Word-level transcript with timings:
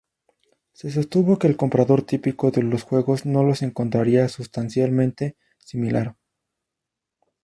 Se 0.73 0.89
sostuvo 0.89 1.37
que 1.37 1.45
el 1.45 1.57
comprador 1.57 2.01
típico 2.01 2.49
de 2.49 2.63
los 2.63 2.81
juegos 2.81 3.23
no 3.27 3.43
los 3.43 3.61
encontraría 3.61 4.27
sustancialmente 4.29 5.37
similar. 5.59 6.15